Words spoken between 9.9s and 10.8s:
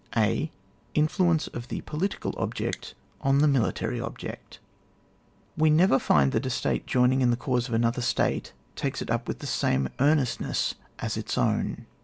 earnestness